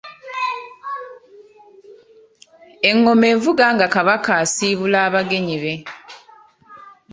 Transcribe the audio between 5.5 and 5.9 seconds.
be.